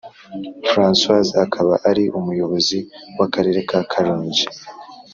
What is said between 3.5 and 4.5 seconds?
ka Karongi